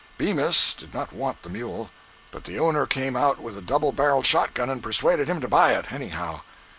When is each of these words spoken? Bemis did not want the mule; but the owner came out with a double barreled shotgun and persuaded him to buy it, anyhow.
Bemis 0.17 0.73
did 0.73 0.95
not 0.95 1.13
want 1.13 1.43
the 1.43 1.49
mule; 1.49 1.91
but 2.31 2.45
the 2.45 2.57
owner 2.57 2.87
came 2.87 3.15
out 3.15 3.39
with 3.39 3.55
a 3.55 3.61
double 3.61 3.91
barreled 3.91 4.25
shotgun 4.25 4.67
and 4.67 4.81
persuaded 4.81 5.27
him 5.27 5.39
to 5.41 5.47
buy 5.47 5.73
it, 5.73 5.91
anyhow. 5.93 6.41